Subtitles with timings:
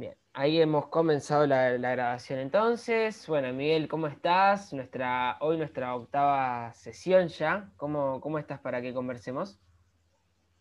[0.00, 3.26] Bien, ahí hemos comenzado la, grabación entonces.
[3.28, 4.72] Bueno, Miguel, ¿cómo estás?
[4.72, 7.70] Nuestra, hoy nuestra octava sesión ya.
[7.76, 9.60] ¿Cómo, ¿Cómo estás para que conversemos?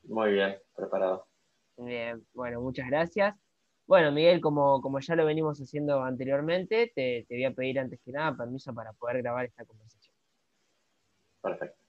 [0.03, 1.25] Muy bien, preparado.
[1.77, 3.33] Bien, bueno, muchas gracias.
[3.87, 8.01] Bueno, Miguel, como, como ya lo venimos haciendo anteriormente, te, te voy a pedir antes
[8.03, 10.13] que nada permiso para poder grabar esta conversación.
[11.41, 11.81] Perfecto.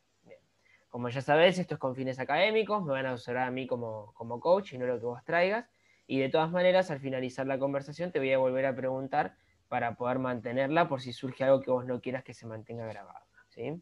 [0.89, 4.13] Como ya sabes, esto es con fines académicos, me van a usar a mí como,
[4.15, 5.69] como coach y no lo que vos traigas.
[6.11, 9.37] Y de todas maneras, al finalizar la conversación, te voy a volver a preguntar
[9.69, 13.25] para poder mantenerla por si surge algo que vos no quieras que se mantenga grabado.
[13.51, 13.81] ¿sí?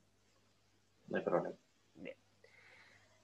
[1.07, 1.57] No hay problema.
[1.95, 2.15] Bien.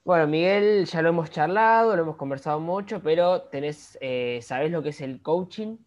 [0.03, 4.81] Bueno, Miguel, ya lo hemos charlado, lo hemos conversado mucho, pero tenés, eh, ¿sabés lo
[4.81, 5.77] que es el coaching?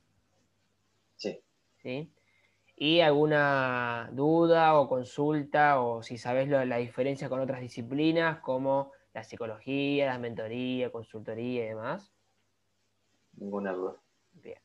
[1.17, 1.43] Sí.
[1.83, 2.15] ¿Sí?
[2.77, 9.25] ¿Y alguna duda o consulta o si sabes la diferencia con otras disciplinas como la
[9.25, 12.15] psicología, la mentoría, consultoría y demás?
[13.41, 13.97] Ninguna duda.
[14.33, 14.59] Bien.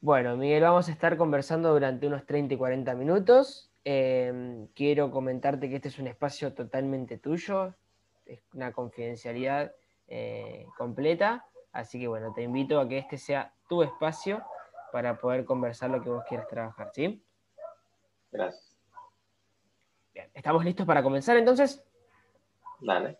[0.00, 3.70] Bueno, Miguel, vamos a estar conversando durante unos 30 y 40 minutos.
[3.84, 7.74] Em, quiero comentarte que este es un espacio totalmente tuyo,
[8.24, 9.74] es una confidencialidad
[10.08, 14.42] eh, completa, así que bueno, te invito a que este sea tu espacio
[14.90, 17.22] para poder conversar lo que vos quieras trabajar, ¿sí?
[18.30, 18.78] Gracias.
[20.14, 21.84] Bien, ¿estamos listos para comenzar entonces?
[22.80, 23.18] Dale.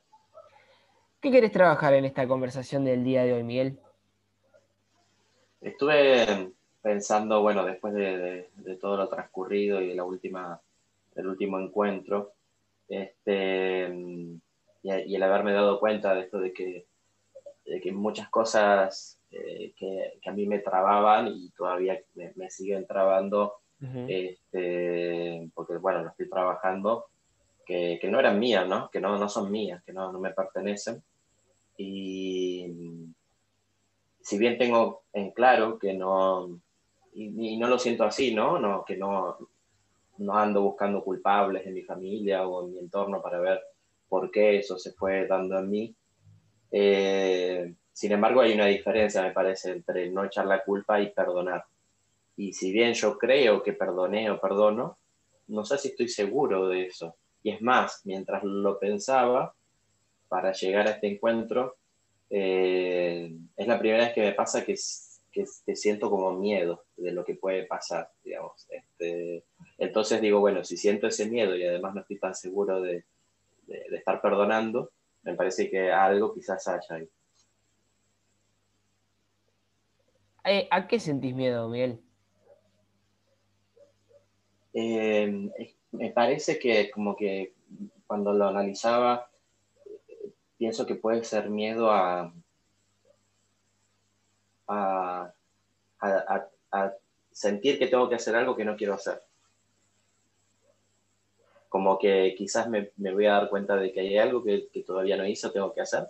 [1.21, 3.81] ¿Qué quieres trabajar en esta conversación del día de hoy, Miguel?
[5.65, 10.61] Estuve pensando, bueno, después de, todo lo transcurrido y de la última,
[11.15, 12.35] del último encuentro,
[12.87, 13.89] este,
[14.83, 16.87] y, el haberme dado cuenta de esto de que,
[17.65, 23.55] de que muchas cosas eh, que, a mí me trababan y todavía me, siguen trabando,
[24.07, 27.07] este, porque bueno, lo estoy trabajando,
[27.65, 28.91] que, no eran mías, ¿no?
[28.91, 31.03] Que no, no son mías, que no, no me pertenecen.
[31.79, 32.84] Y
[34.25, 36.59] si bien tengo en claro que no,
[37.13, 38.59] y, no lo siento así, ¿no?
[38.59, 39.37] no que no,
[40.17, 43.61] no ando buscando culpables en mi familia o en mi entorno para ver
[44.09, 45.95] por qué eso se fue dando en mí.
[46.71, 51.65] Eh, sin embargo, hay una diferencia, me parece, entre no echar la culpa y perdonar.
[52.37, 54.99] Y si bien yo creo que perdoné o perdono,
[55.49, 57.17] no sé si estoy seguro de eso.
[57.43, 59.55] Y es más, mientras lo pensaba,
[60.29, 61.77] para llegar a este encuentro,
[62.31, 64.75] eh, es la primera vez que me pasa que,
[65.33, 68.67] que, siento como miedo de lo que puede pasar, digamos.
[68.71, 69.45] Este,
[69.79, 73.05] entonces digo, bueno, si siento ese miedo y además no estoy tan seguro de,
[73.67, 74.91] de, de estar perdonando,
[75.23, 77.09] me parece que algo quizás haya ahí.
[80.45, 82.01] Eh, ¿A qué sentís miedo, Miguel?
[84.75, 85.51] Eh,
[85.93, 87.55] me parece que como que
[88.07, 89.31] cuando lo analizaba,
[90.65, 92.33] pienso que puede ser miedo a,
[94.67, 95.35] a,
[97.31, 99.23] sentir que tengo que hacer algo que no quiero hacer.
[101.69, 105.27] Como que quizás me, voy a dar cuenta de que hay algo que, todavía no
[105.27, 106.09] hice, tengo que hacer.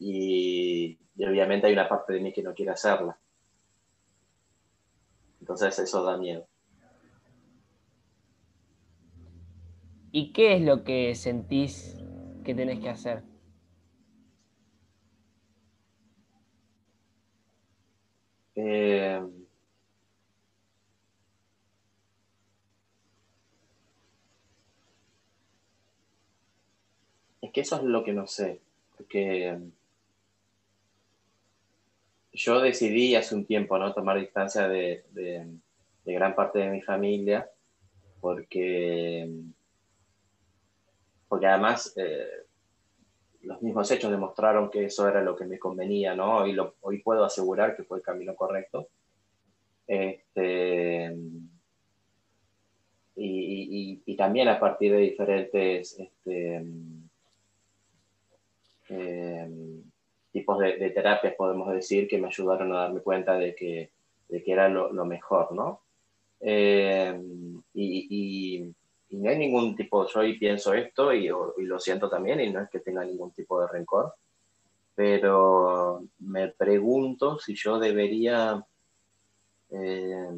[0.00, 3.16] y obviamente hay una parte de mí que no quiere hacerla.
[5.38, 6.48] Entonces eso da miedo.
[10.10, 11.96] ¿Y qué es lo que sentís
[12.44, 13.31] que tenés que hacer?
[18.54, 19.20] Eh,
[27.40, 28.60] es que eso es lo que no sé,
[28.96, 29.58] porque
[32.32, 33.92] yo decidí hace un tiempo ¿no?
[33.92, 35.04] tomar distancia de,
[36.04, 37.48] gran parte de mi familia
[38.20, 39.28] porque,
[41.28, 42.41] porque además eh,
[43.42, 46.46] los mismos hechos demostraron que eso era lo que me convenía, ¿no?
[46.46, 48.88] Lo, hoy puedo asegurar que fue el camino correcto.
[49.86, 51.14] Este,
[53.16, 56.64] y, también a partir de diferentes este,
[58.88, 59.50] eh,
[60.32, 63.90] tipos de, terapias, podemos decir, que me ayudaron a darme cuenta de que,
[64.28, 65.82] de que era lo, mejor, ¿no?
[66.40, 67.20] Eh,
[67.74, 68.72] y,
[69.16, 72.70] no hay ningún tipo, yo hoy pienso esto y, lo siento también, y no es
[72.70, 74.14] que tenga ningún tipo de rencor,
[74.94, 78.64] pero me pregunto si yo debería...
[79.70, 80.28] Eh,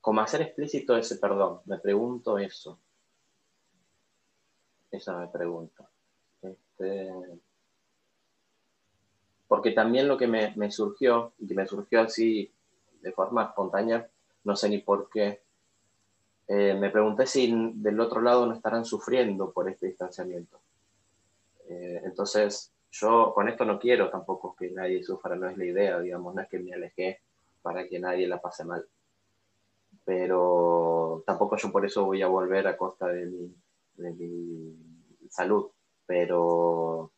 [0.00, 2.80] como hacer explícito ese perdón, me pregunto eso.
[4.88, 5.90] Esa me pregunta.
[6.42, 7.10] Este,
[9.48, 12.50] porque también lo que me, surgió, y que me surgió así
[13.00, 14.08] de forma espontánea,
[14.44, 15.42] no sé ni por qué,
[16.48, 20.60] eh, me pregunté si del otro lado no estarán sufriendo por este distanciamiento.
[21.68, 26.00] Eh, entonces, yo con esto no quiero tampoco que nadie sufra, no es la idea,
[26.00, 27.20] digamos, no es que me alejé
[27.62, 28.86] para que nadie la pase mal.
[30.04, 33.54] Pero tampoco yo por eso voy a volver a costa de mi,
[33.96, 35.68] de mi salud.
[36.06, 37.10] Pero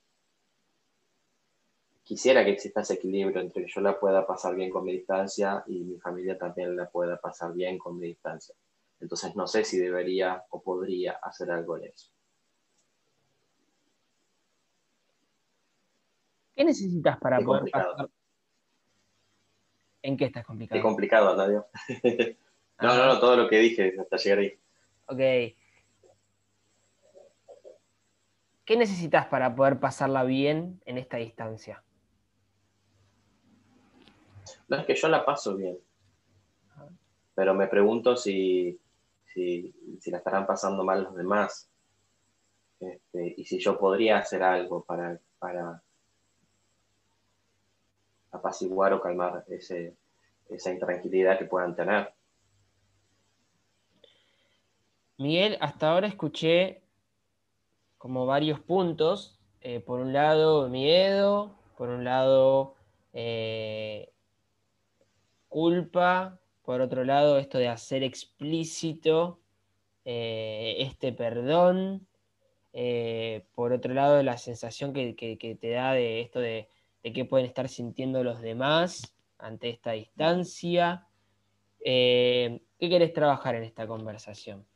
[2.08, 5.62] quisiera que exista ese equilibrio entre que yo la pueda pasar bien con mi distancia
[5.66, 8.54] y mi familia también la pueda pasar bien con mi distancia.
[8.98, 12.10] Entonces no sé si debería o podría hacer algo en eso.
[16.56, 18.08] ¿Qué necesitas para poder pasar?
[20.00, 20.78] ¿En qué estás complicado?
[20.78, 21.66] Qué complicado, Nadio.
[22.80, 24.58] no, no, no, todo lo que dije hasta llegar ahí.
[25.08, 25.18] Ok.
[28.64, 31.84] ¿Qué necesitas para poder pasarla bien en esta distancia?
[34.68, 35.78] No es que yo la paso bien,
[37.34, 38.78] pero me pregunto si,
[39.24, 39.72] si,
[40.06, 41.70] la estarán pasando mal los demás
[42.80, 45.82] este, y si yo podría hacer algo para, para
[48.30, 49.96] apaciguar o calmar ese,
[50.48, 52.12] esa intranquilidad que puedan tener.
[55.16, 56.82] Miguel, hasta ahora escuché
[57.98, 59.38] como varios puntos.
[59.60, 62.76] Eh, por un lado, miedo, por un lado,
[63.12, 64.12] eh,
[65.48, 69.40] culpa, por otro lado, esto de hacer explícito
[70.10, 72.06] eh, este perdón,
[72.72, 75.14] eh, por otro lado, la sensación que,
[75.60, 76.70] te da de esto de,
[77.02, 81.06] de, qué pueden estar sintiendo los demás ante esta distancia.
[81.84, 84.66] Eh, ¿Qué querés trabajar en esta conversación?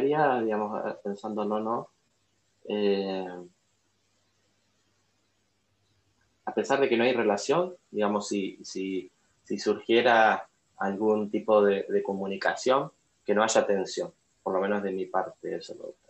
[0.00, 1.88] Digamos, pensando no, no,
[2.68, 3.26] eh,
[6.44, 9.10] a pesar de que no hay relación, digamos, si, si,
[9.44, 10.48] si surgiera
[10.78, 12.90] algún tipo de, comunicación,
[13.24, 14.12] que no haya tensión,
[14.42, 16.07] por lo menos de mi parte, eso me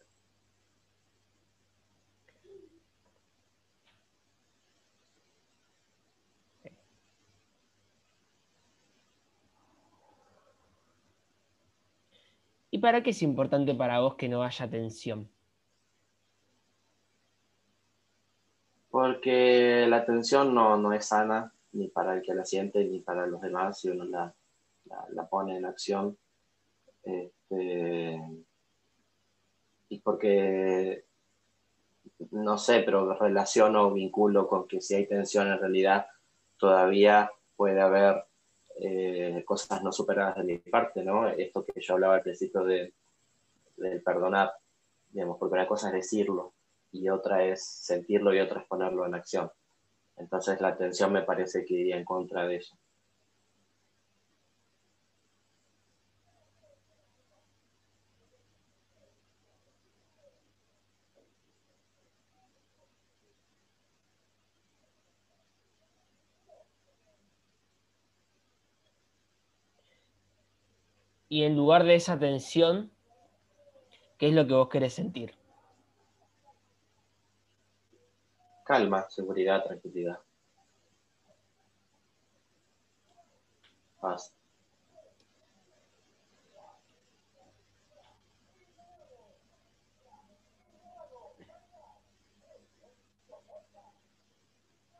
[12.79, 15.29] ¿Y para qué es importante para vos que no haya tensión?
[18.89, 23.41] Porque la tensión no, es sana ni para el que la siente ni para los
[23.41, 24.33] demás si uno la,
[25.29, 26.17] pone en acción.
[27.03, 28.23] Este,
[29.89, 31.05] y porque,
[32.31, 36.07] no sé, pero relaciono o vinculo con que si hay tensión en realidad
[36.59, 38.28] todavía puede haber
[38.81, 41.29] eh, cosas no superadas de mi parte, ¿no?
[41.29, 42.93] Esto que yo hablaba al principio de,
[43.77, 44.53] del perdonar,
[45.11, 46.53] digamos, porque una cosa es decirlo
[46.93, 49.51] y otra es sentirlo y otra es ponerlo en acción.
[50.17, 52.77] Entonces la atención me parece que iría en contra de eso.
[71.29, 72.91] Y en lugar de esa tensión,
[74.17, 75.35] ¿qué es lo que vos querés sentir?
[78.65, 80.19] Calma, seguridad, tranquilidad.
[84.01, 84.35] Paz.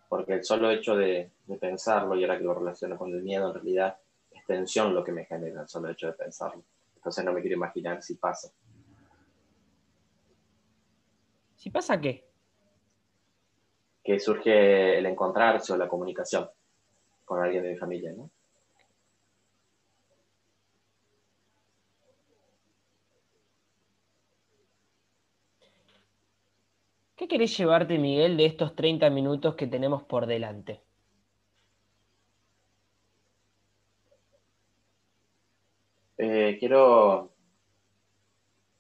[0.09, 3.49] Porque el solo hecho de, de pensarlo, y ahora que lo relaciono con el miedo,
[3.49, 3.99] en realidad
[4.49, 6.65] tensión lo que me genera el solo hecho de pensarlo.
[6.97, 8.51] Entonces no me quiero imaginar si pasa.
[11.55, 12.27] ¿Si pasa qué?
[14.03, 16.49] Que surge el encontrarse o la comunicación
[17.27, 18.31] con alguien de mi familia, ¿no?
[27.17, 30.81] ¿Qué querés llevarte, Miguel, de estos 30 minutos que tenemos por delante?
[36.19, 37.33] Eh, quiero,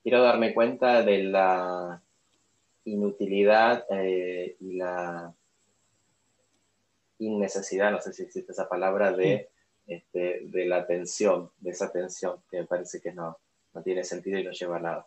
[0.02, 2.02] quiero darme cuenta de la
[2.84, 5.34] inutilidad eh, y la
[7.18, 9.50] innecesidad, no sé si existe esa palabra, de,
[9.86, 13.38] este, de la tensión, de esa tensión, que me parece que no,
[13.74, 15.06] no tiene sentido y no lleva a nada.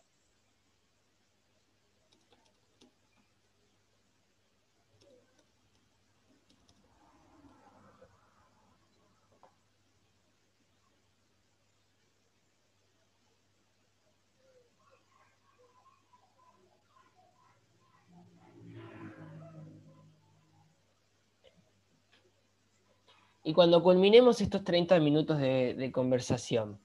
[23.51, 26.79] Y cuando culminemos estos 30 minutos de, conversación,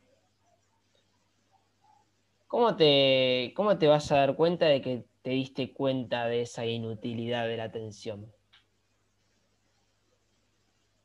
[2.49, 6.67] ¿cómo te, ¿cómo te vas a dar cuenta de que te diste cuenta de esa
[6.67, 8.27] inutilidad de la atención?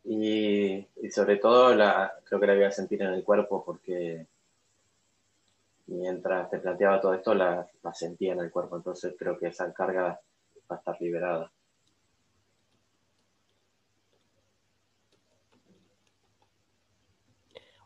[0.03, 4.25] Y, sobre todo la, creo que la voy a sentir en el cuerpo porque
[5.85, 9.71] mientras te planteaba todo esto la, la sentía en el cuerpo, entonces creo que esa
[9.71, 10.19] carga
[10.71, 11.51] va a estar liberada.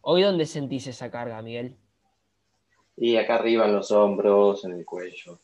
[0.07, 1.77] ¿Hoy dónde sentís esa carga, Miguel?
[2.95, 5.39] Y acá arriba en los hombros, en el cuello.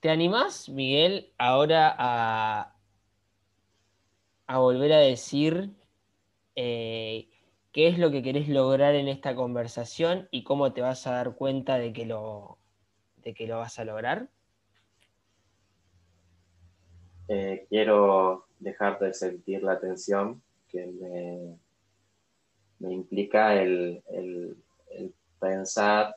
[0.00, 2.74] ¿Te animás, Miguel, ahora a,
[4.48, 5.70] a volver a decir
[6.56, 7.28] eh,
[7.70, 11.36] qué es lo que querés lograr en esta conversación y cómo te vas a dar
[11.36, 12.58] cuenta de que lo,
[13.18, 14.28] de que lo vas a lograr?
[17.28, 20.86] Eh, quiero dejar de sentir la tensión que
[22.78, 24.02] me, implica el,
[25.38, 26.16] pensar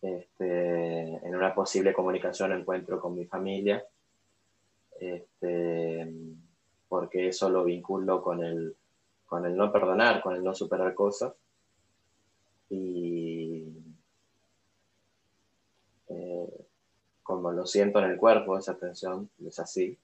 [0.00, 3.84] este, en una posible comunicación, encuentro con mi familia,
[5.00, 6.12] este,
[6.88, 8.76] porque eso lo vinculo con el,
[9.26, 11.32] con el no perdonar, con el no superar cosas.
[12.70, 13.66] Y
[16.08, 16.66] eh,
[17.38, 19.96] como lo siento en el cuerpo, esa tensión, es así.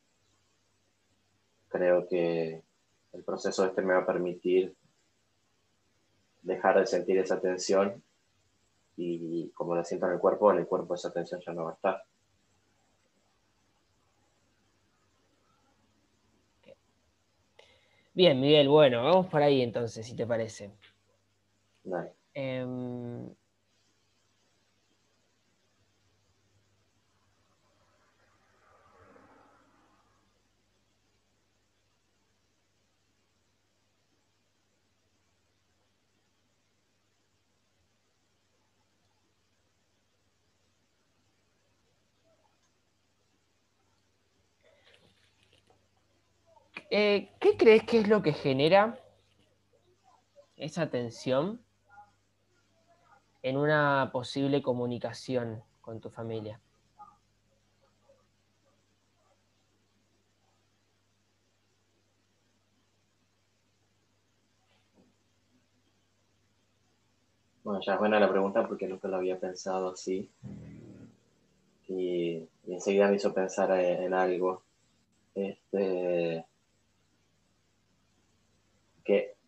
[1.69, 2.63] Creo que
[3.13, 4.73] el proceso este me va a permitir
[6.43, 8.01] dejar de sentir esa tensión
[8.97, 11.71] y como la siento en el cuerpo, en el cuerpo esa tensión ya no va
[11.73, 12.05] a estar.
[18.13, 20.71] Bien, Miguel, bueno, vamos por ahí entonces, si te parece.
[21.83, 22.13] Dale.
[22.33, 23.29] Em,
[46.97, 48.97] Eh, ¿Qué crees que es lo que genera
[50.57, 51.61] esa tensión
[53.43, 56.61] en una posible comunicación con tu familia?
[67.65, 70.31] Bueno, ya es buena la pregunta porque nunca lo había pensado así.
[71.89, 74.63] Y, enseguida me hizo pensar en, algo.
[75.35, 76.47] Este,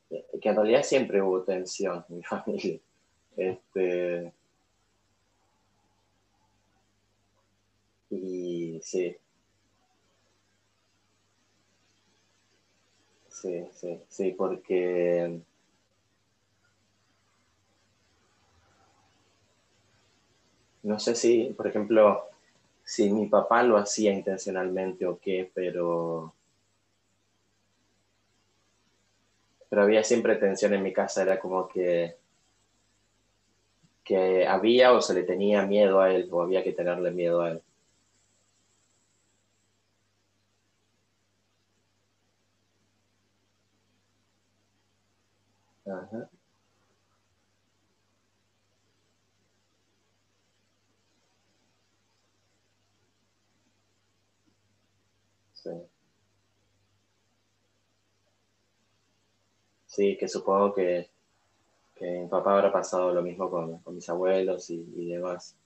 [0.08, 2.78] que, que en realidad siempre hubo tensión en mi familia.
[3.36, 4.32] Este,
[8.10, 9.16] y sí.
[13.28, 15.40] Sí, sí, sí, porque
[20.82, 22.22] no sé si, por ejemplo,
[22.84, 26.32] si mi papá lo hacía intencionalmente o qué, pero
[29.68, 32.16] pero había siempre tensión en mi casa, era como que,
[34.04, 37.50] que había o se le tenía miedo a él o había que tenerle miedo a
[37.50, 37.62] él.
[55.52, 55.70] Sí.
[59.97, 61.09] Sí, que supongo que,
[62.00, 65.57] mi papá habrá pasado lo mismo con, mis abuelos y, demás.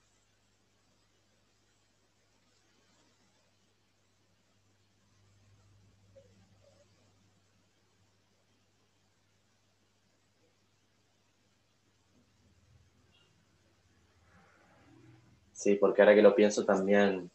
[15.53, 17.31] Sí, porque ahora que lo pienso también,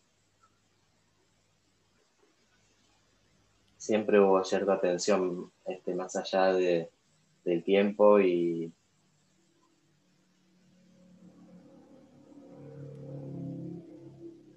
[3.85, 6.89] siempre hubo cierta tensión este, más allá de,
[7.43, 8.73] del tiempo y,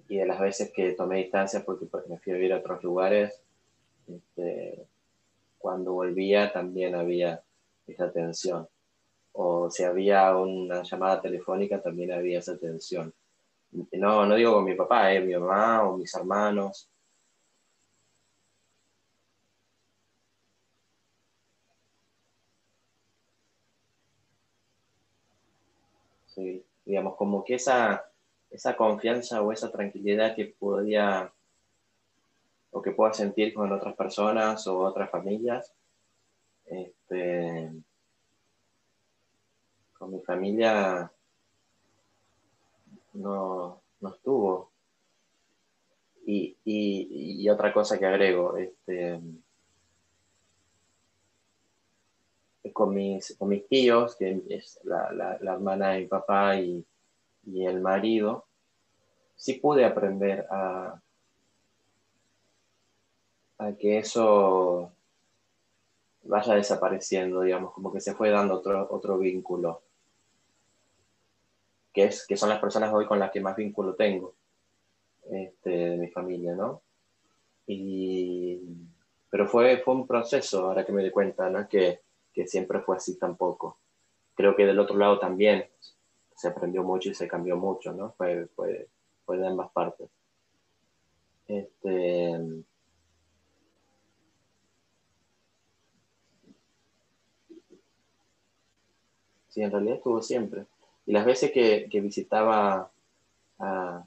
[0.07, 3.39] y de las veces que tomé distancia porque me fui a vivir a otros lugares,
[4.07, 4.87] este,
[5.59, 7.43] cuando volvía también había
[7.85, 8.67] esa tensión.
[9.33, 13.13] O si había una llamada telefónica, también había esa tensión.
[13.91, 16.89] No, no digo con mi papá, eh, mi mamá o mis hermanos.
[26.27, 28.03] Sí, digamos, como que esa,
[28.49, 31.31] esa confianza o esa tranquilidad que podía
[32.71, 35.71] o que pueda sentir con otras personas o otras familias,
[36.65, 37.71] este,
[39.97, 41.11] con mi familia
[43.13, 44.71] no, no estuvo.
[46.25, 49.19] Y, y, otra cosa que agrego, este,
[52.73, 56.85] con, mis, con mis tíos, que es la, la, hermana de mi papá y,
[57.45, 58.45] y el marido,
[59.35, 61.01] sí pude aprender a,
[63.59, 64.91] a que eso
[66.23, 69.81] vaya desapareciendo, digamos, como que se fue dando otro, otro vínculo,
[71.93, 74.35] que, es, que son las personas hoy con las que más vínculo tengo,
[75.31, 76.81] este, de mi familia, ¿no?
[77.65, 78.59] Y,
[79.29, 81.67] pero fue, fue un proceso, ahora que me di cuenta, ¿no?
[81.67, 82.01] Que,
[82.33, 83.77] que siempre fue así tampoco.
[84.35, 85.67] Creo que del otro lado también
[86.35, 88.11] se aprendió mucho y se cambió mucho, ¿no?
[88.13, 88.87] Fue, fue,
[89.25, 90.09] fue de ambas partes.
[91.47, 92.63] Este,
[99.49, 100.65] Sí, en realidad estuvo siempre.
[101.05, 102.91] Y las veces que, visitaba
[103.59, 104.05] a,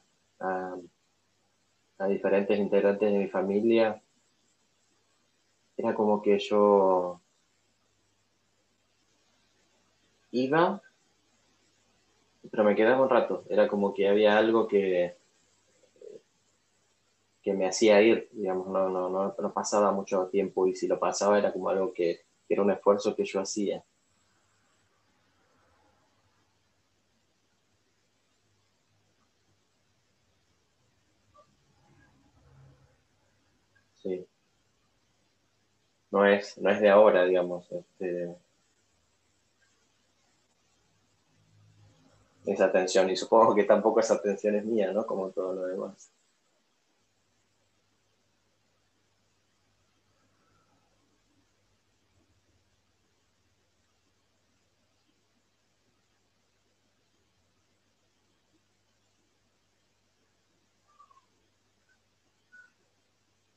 [2.08, 4.02] diferentes integrantes de mi familia,
[5.76, 7.20] era como que yo
[10.32, 10.82] iba,
[12.50, 13.44] pero me quedaba un rato.
[13.48, 15.16] Era como que había algo que,
[17.42, 21.38] que me hacía ir, digamos, no, no, no, pasaba mucho tiempo y si lo pasaba
[21.38, 23.84] era como algo que era un esfuerzo que yo hacía.
[36.12, 37.70] no es, no es de ahora, digamos.
[37.72, 38.36] Este,
[42.46, 45.06] esa atención, y supongo que tampoco esa atención es mía, ¿no?
[45.06, 46.10] Como todo lo demás.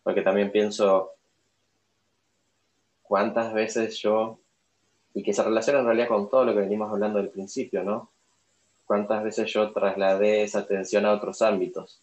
[0.04, 1.14] Porque también pienso,
[3.02, 4.40] cuántas veces yo,
[5.16, 8.12] y que se relaciona en realidad con todo lo que venimos hablando del principio, ¿no?
[8.86, 12.02] Cuántas veces yo trasladé esa atención a otros ámbitos.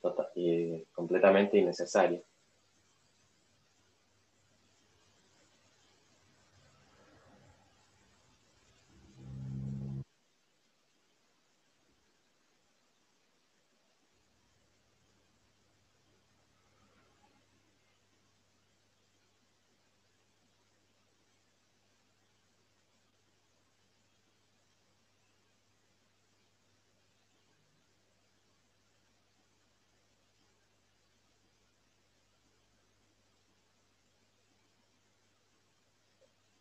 [0.00, 2.22] Total, y completamente innecesario.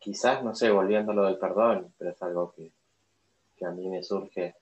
[0.05, 2.71] Quizás, no sé, volviendo a lo del perdón, pero es algo que,
[3.65, 4.53] a mí me surge.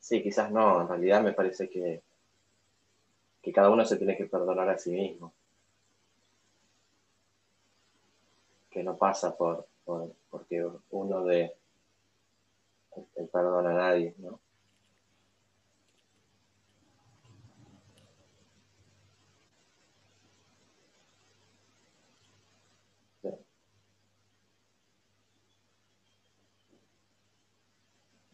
[0.00, 2.02] Sí, quizás no, en realidad me parece que,
[3.40, 5.32] que cada uno se tiene que perdonar a sí mismo.
[8.68, 11.54] Que no pasa por, por porque uno de
[13.14, 14.40] el perdón a nadie, ¿no?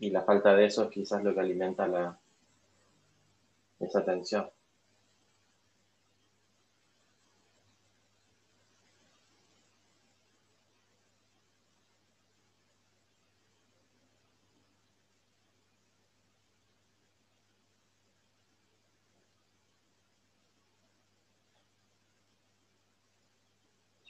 [0.01, 2.19] Y la falta de eso es quizás lo que alimenta la,
[3.81, 4.49] esa tensión.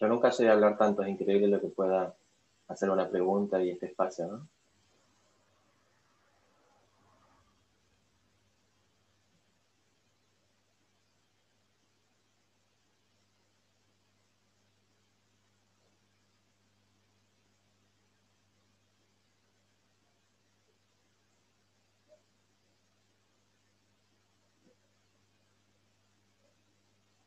[0.01, 2.15] Yo nunca sé hablar tanto, es increíble lo que pueda
[2.69, 4.49] hacer una pregunta y este espacio, ¿no?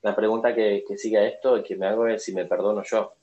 [0.02, 2.84] La pregunta que, que sigue a esto y que me hago es si me perdono
[2.84, 3.14] yo.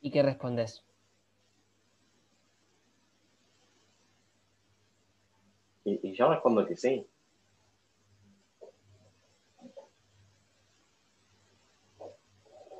[0.00, 0.84] ¿Y qué respondes?
[5.84, 7.06] Y, yo respondo que sí.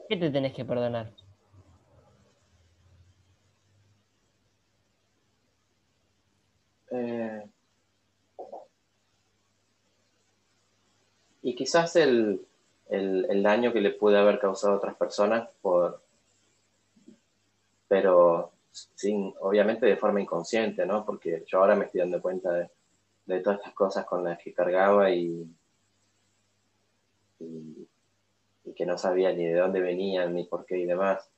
[0.08, 1.12] ¿Qué te tenés que perdonar?
[6.90, 7.44] Eh,
[11.48, 12.46] y quizás el,
[12.90, 16.02] el, daño que le puede haber causado a otras personas por,
[17.88, 21.06] pero sin, obviamente de forma inconsciente, ¿no?
[21.06, 22.70] Porque yo ahora me estoy dando cuenta de,
[23.24, 25.50] de todas estas cosas con las que cargaba y,
[27.40, 27.88] y,
[28.76, 31.30] que no sabía ni de dónde venían, ni por qué y demás.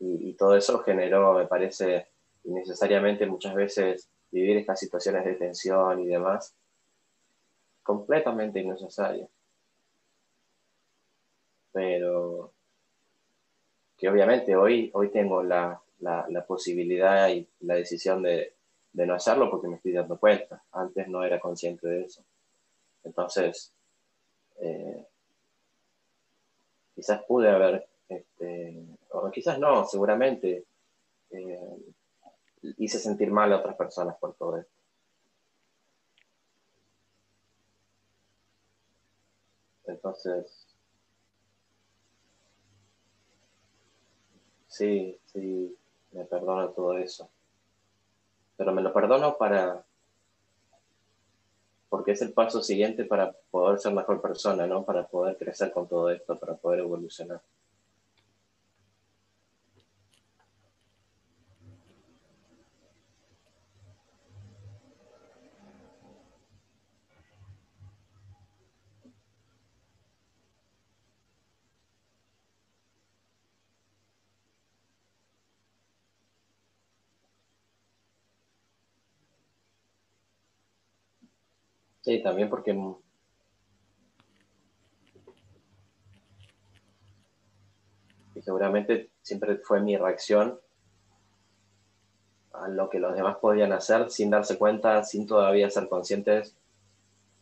[0.00, 2.08] Y, y, todo eso generó, me parece,
[2.44, 6.54] innecesariamente muchas veces vivir estas situaciones de tensión y demás,
[7.82, 9.28] completamente innecesario.
[11.72, 12.52] Pero
[13.96, 15.80] que obviamente hoy, hoy tengo la,
[16.46, 18.54] posibilidad y la decisión de,
[18.94, 20.62] no hacerlo porque me estoy dando cuenta.
[20.72, 22.24] Antes no era consciente de eso.
[23.04, 23.72] Entonces,
[24.58, 25.06] eh,
[26.94, 30.64] quizás pude haber, este, o quizás no, seguramente
[31.30, 31.76] eh,
[32.78, 34.79] hice sentir mal a otras personas por todo esto.
[39.90, 40.70] Entonces,
[44.70, 45.76] Sí, sí,
[46.12, 47.28] me perdono todo eso.
[48.56, 49.84] Pero me lo perdono para,
[51.88, 54.84] porque es el paso siguiente para poder ser mejor persona, ¿no?
[54.84, 57.42] Para poder crecer con todo esto, para poder evolucionar.
[82.10, 82.72] Sí, también porque
[88.34, 90.58] y seguramente siempre fue mi reacción
[92.52, 96.56] a lo que los demás podían hacer sin darse cuenta, sin todavía ser conscientes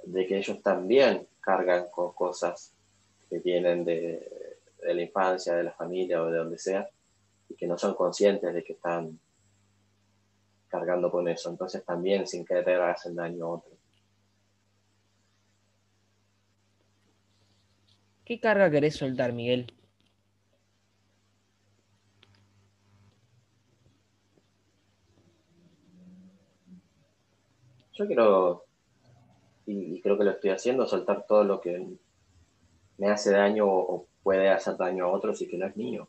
[0.04, 2.74] de que ellos también cargan con cosas
[3.30, 6.86] que vienen de, la infancia, de la familia o de donde sea,
[7.48, 9.18] y que no son conscientes de que están
[10.68, 11.48] cargando con eso.
[11.48, 13.87] Entonces también sin querer hacen daño a otros.
[18.28, 19.72] ¿Qué carga querés soltar, Miguel?
[27.94, 28.66] Yo quiero,
[29.64, 31.96] y, creo que lo estoy haciendo, soltar todo lo que
[32.98, 36.06] me hace daño o, puede hacer daño a otros y que no es mío.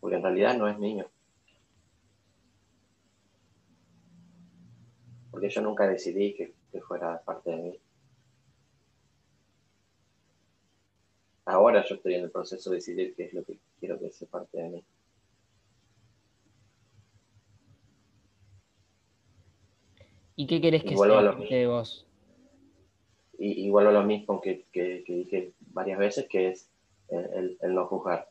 [0.00, 1.08] Porque en realidad no es mío.
[5.30, 7.80] Porque yo nunca decidí que fuera parte de mí.
[11.50, 14.28] Ahora yo estoy en el proceso de decidir qué es lo que quiero que sea
[14.28, 14.84] parte de mí.
[20.36, 22.06] ¿Y qué querés que sea parte de vos?
[23.38, 26.70] Y, igual a lo mismo que, dije varias veces, que es
[27.08, 28.28] el, no juzgar.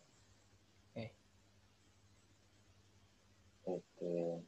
[3.65, 4.41] Este,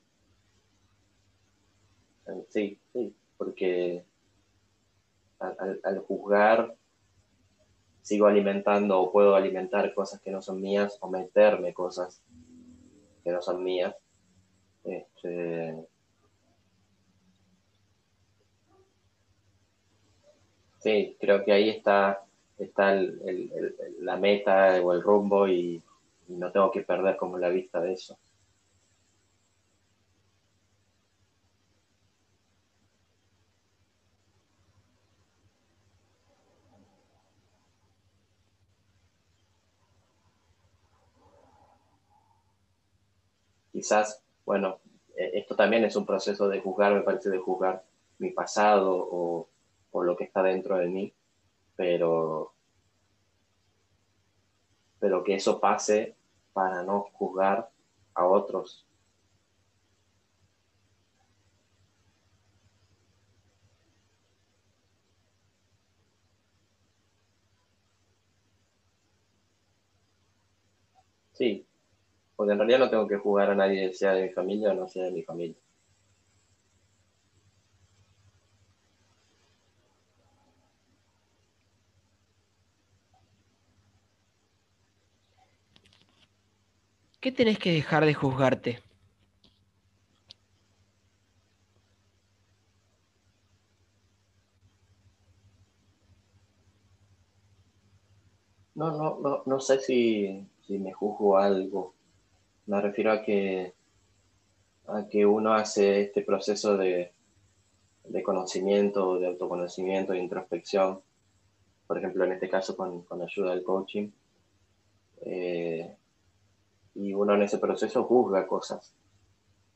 [2.50, 4.04] sí, sí, porque
[5.40, 6.76] al juzgar
[8.02, 12.22] sigo alimentando o puedo alimentar cosas que no son mías o meterme cosas
[13.24, 13.96] que no son mías.
[14.84, 15.86] Este,
[20.80, 22.24] sí, creo que ahí está,
[22.58, 23.00] está
[24.00, 25.82] la meta o el rumbo y
[26.28, 28.18] no tengo que perder como la vista de eso.
[43.82, 44.80] Quizás, bueno,
[45.18, 47.84] eh, esto también es un proceso de juzgar, me parece, de juzgar
[48.20, 49.48] mi pasado o,
[50.04, 51.14] lo que está dentro de mí,
[51.76, 52.54] pero,
[55.00, 56.16] pero que eso pase
[56.54, 57.72] para no juzgar
[58.14, 58.86] a otros.
[71.32, 71.66] Sí,
[72.42, 74.88] porque en realidad no tengo que juzgar a nadie, sea de mi familia o no
[74.88, 75.56] sea de mi familia.
[87.20, 88.80] ¿Qué tenés que dejar de juzgarte?
[98.74, 101.94] No, no, no, no sé si, si me juzgo algo.
[102.72, 103.74] Me refiero a que,
[104.88, 107.12] a que uno hace este proceso de,
[108.06, 111.02] de conocimiento, de autoconocimiento, de introspección,
[111.86, 114.12] por ejemplo, en este caso con, con ayuda del coaching,
[115.26, 115.98] eh,
[116.96, 118.96] y uno en ese proceso juzga cosas,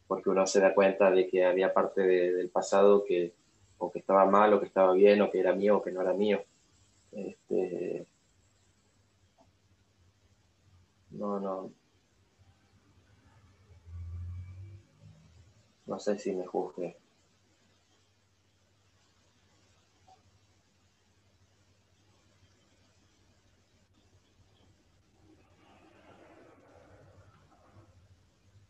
[0.08, 3.34] porque uno se da cuenta de que había parte del pasado que
[3.78, 6.02] o que estaba mal, o que estaba bien, o que era mío, o que no
[6.02, 6.46] era mío.
[7.12, 8.08] Este,
[11.12, 11.85] no, no.
[15.88, 16.98] No sé si me juzgue.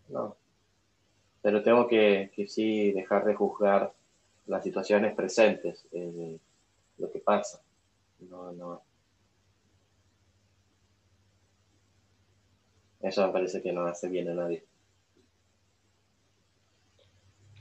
[0.10, 0.36] No.
[1.42, 3.94] Pero tengo que, que sí dejar de juzgar
[4.48, 6.40] las situaciones presentes, eh,
[6.98, 7.62] lo que pasa.
[8.30, 8.82] No, no.
[13.02, 14.64] Eso me parece que no hace bien a nadie.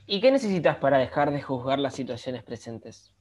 [0.07, 3.11] ¿Y qué necesitas para dejar de juzgar las situaciones presentes?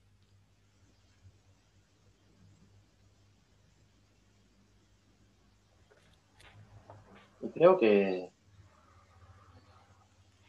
[7.55, 8.31] creo que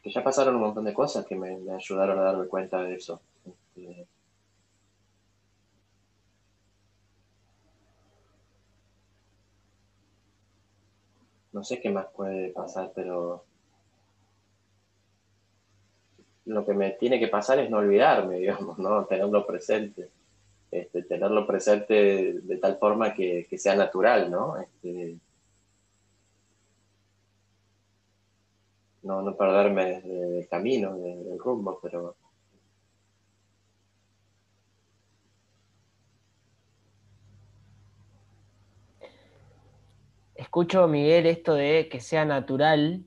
[0.01, 3.21] que ya pasaron un montón de cosas que me, ayudaron a darme cuenta de eso.
[3.43, 4.07] Este,
[11.53, 13.45] no sé qué más puede pasar, pero
[16.45, 19.05] lo que me tiene que pasar es no olvidarme, digamos, ¿no?
[19.05, 20.09] Tenerlo presente.
[20.71, 24.57] Este, tenerlo presente de, tal forma que, sea natural, ¿no?
[24.59, 25.17] Este,
[29.03, 32.15] no, no perderme del camino, del rumbo, pero...
[40.35, 43.05] Escucho, Miguel, esto de que sea natural,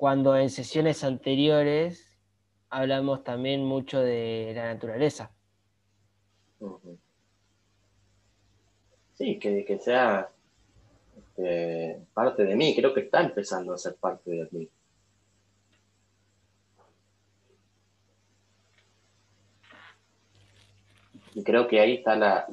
[0.00, 2.18] cuando en sesiones anteriores
[2.70, 5.30] hablamos también mucho de la naturaleza.
[9.12, 10.30] Sí, que, sea
[12.14, 14.70] parte de mí, creo que está empezando a ser parte de mí.
[21.34, 22.46] Y creo que ahí está la,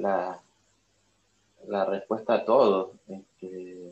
[1.66, 2.92] la, respuesta a todo.
[3.08, 3.87] Este,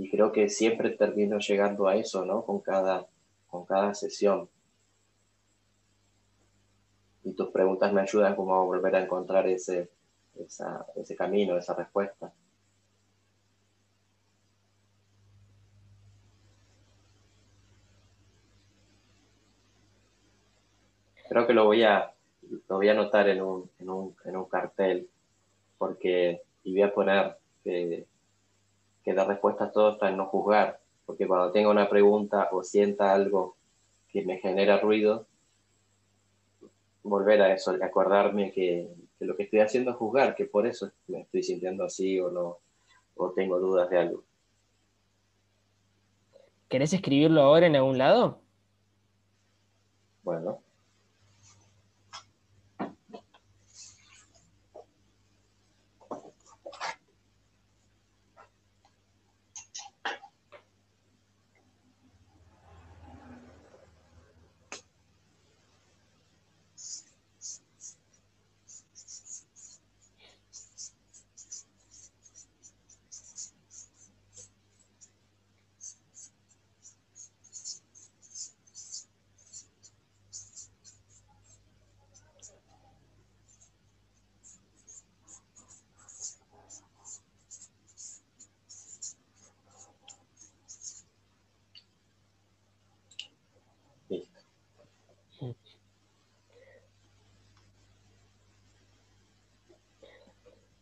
[0.00, 2.42] y creo que siempre termino llegando a eso, ¿no?
[2.46, 3.06] Con cada,
[3.48, 4.48] con cada sesión.
[7.22, 9.90] Y tus preguntas me ayudan como a volver a encontrar ese,
[10.96, 12.32] ese camino, esa respuesta.
[21.28, 22.10] Creo que lo voy a,
[22.70, 25.10] lo voy a anotar en un, en un, en un cartel,
[25.76, 28.06] porque, y voy a poner que,
[29.04, 32.62] que la respuesta a todo está en no juzgar, porque cuando tenga una pregunta o
[32.62, 33.56] sienta algo
[34.08, 35.26] que me genera ruido,
[37.02, 40.90] volver a eso, acordarme que, que, lo que estoy haciendo es juzgar, que por eso
[41.08, 42.58] me estoy sintiendo así o no,
[43.16, 44.24] o tengo dudas de algo.
[46.68, 48.38] ¿Querés escribirlo ahora en algún lado?
[50.22, 50.60] Bueno.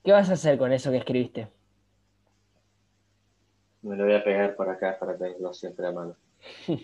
[0.09, 1.49] ¿Qué vas a hacer con eso que escribiste?
[3.83, 6.17] Me lo voy a pegar por acá para tenerlo siempre a mano.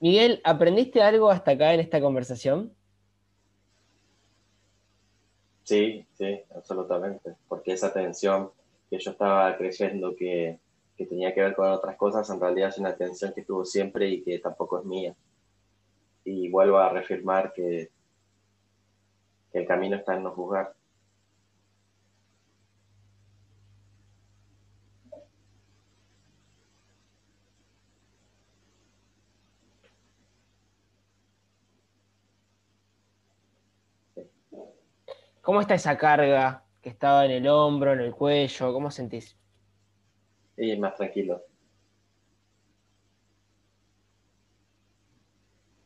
[0.00, 2.72] Miguel, ¿aprendiste algo hasta acá en esta conversación?
[5.64, 7.34] Sí, sí, absolutamente.
[7.46, 8.50] Porque esa tensión
[8.88, 10.58] que yo estaba creyendo que,
[10.96, 14.08] que tenía que ver con otras cosas, en realidad es una tensión que tuvo siempre
[14.08, 15.14] y que tampoco es mía.
[16.24, 17.90] Y vuelvo a reafirmar que
[19.58, 20.74] el camino está en no juzgar.
[35.42, 38.72] ¿Cómo está esa carga que estaba en el hombro, en el cuello?
[38.72, 39.36] ¿Cómo sentís?
[40.56, 41.42] Sí, más tranquilo.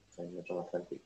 [0.08, 1.01] Sí, mucho más tranquilo.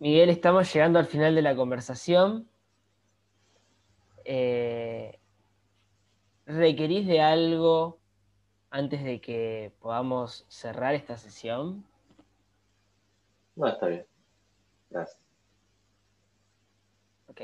[0.00, 2.48] Miguel, estamos llegando al final de la conversación.
[4.24, 5.18] Eh,
[6.46, 7.98] ¿Requerís de algo
[8.70, 11.84] antes de que podamos cerrar esta sesión?
[13.56, 14.06] No, está bien.
[14.88, 15.20] Gracias.
[17.26, 17.40] Ok.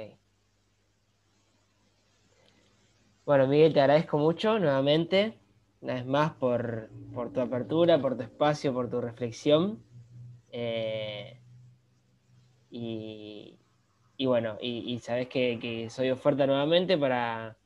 [3.26, 5.36] Bueno, Miguel, te agradezco mucho nuevamente,
[5.80, 6.88] una vez más, por,
[7.32, 9.82] tu apertura, por tu espacio, por tu reflexión.
[10.52, 11.40] Eh,
[12.76, 17.56] y, bueno, y, sabes que, soy oferta nuevamente para,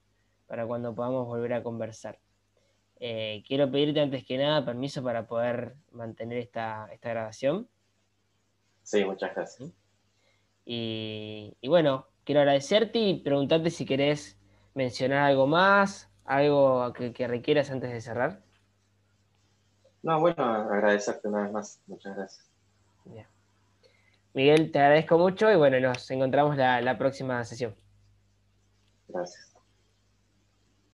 [0.47, 2.19] cuando podamos volver a conversar.
[3.01, 7.69] Eh, quiero pedirte antes que nada permiso para poder mantener esta, esta grabación.
[8.83, 9.73] Sí, muchas gracias.
[10.67, 14.39] Y, bueno, quiero agradecerte y preguntarte si querés
[14.75, 18.43] mencionar algo más, algo que, requieras antes de cerrar.
[20.03, 21.83] No, bueno, agradecerte una vez más.
[21.87, 22.49] Muchas gracias.
[24.39, 27.75] Miguel, te agradezco mucho y bueno, nos encontramos la próxima sesión.
[29.09, 29.48] Gracias.